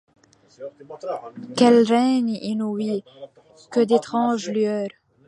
Quels 1.55 1.83
règnes 1.83 2.39
inouïs! 2.41 3.03
que 3.69 3.81
d'étranges 3.81 4.49
lueurs! 4.49 4.89